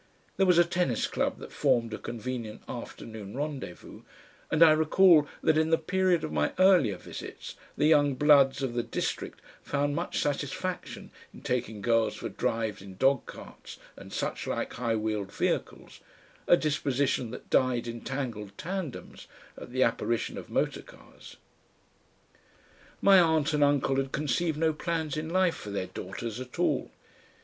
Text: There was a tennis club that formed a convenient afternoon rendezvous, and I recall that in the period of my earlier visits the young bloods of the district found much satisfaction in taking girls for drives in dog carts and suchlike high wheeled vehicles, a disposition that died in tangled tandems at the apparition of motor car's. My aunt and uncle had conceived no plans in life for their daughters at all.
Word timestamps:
There 0.37 0.47
was 0.47 0.57
a 0.57 0.65
tennis 0.65 1.05
club 1.05 1.37
that 1.37 1.51
formed 1.51 1.93
a 1.93 1.99
convenient 1.99 2.63
afternoon 2.67 3.37
rendezvous, 3.37 4.01
and 4.49 4.63
I 4.63 4.71
recall 4.71 5.27
that 5.43 5.59
in 5.59 5.69
the 5.69 5.77
period 5.77 6.23
of 6.23 6.31
my 6.31 6.53
earlier 6.57 6.97
visits 6.97 7.53
the 7.77 7.85
young 7.85 8.15
bloods 8.15 8.63
of 8.63 8.73
the 8.73 8.81
district 8.81 9.43
found 9.61 9.95
much 9.95 10.19
satisfaction 10.19 11.11
in 11.31 11.41
taking 11.43 11.83
girls 11.83 12.15
for 12.15 12.29
drives 12.29 12.81
in 12.81 12.97
dog 12.97 13.27
carts 13.27 13.77
and 13.95 14.11
suchlike 14.11 14.73
high 14.73 14.95
wheeled 14.95 15.31
vehicles, 15.31 15.99
a 16.47 16.57
disposition 16.57 17.29
that 17.29 17.51
died 17.51 17.85
in 17.85 18.01
tangled 18.01 18.57
tandems 18.57 19.27
at 19.55 19.71
the 19.71 19.83
apparition 19.83 20.35
of 20.35 20.49
motor 20.49 20.81
car's. 20.81 21.37
My 23.03 23.19
aunt 23.19 23.53
and 23.53 23.63
uncle 23.63 23.97
had 23.97 24.11
conceived 24.11 24.57
no 24.57 24.73
plans 24.73 25.15
in 25.15 25.29
life 25.29 25.53
for 25.55 25.69
their 25.69 25.85
daughters 25.85 26.39
at 26.39 26.57
all. 26.57 26.89